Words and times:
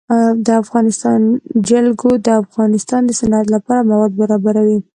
د 0.45 0.47
افغانستان 0.63 1.19
جلکو 1.69 2.09
د 2.25 2.27
افغانستان 2.43 3.01
د 3.05 3.11
صنعت 3.19 3.45
لپاره 3.55 3.87
مواد 3.89 4.11
برابروي. 4.21 4.79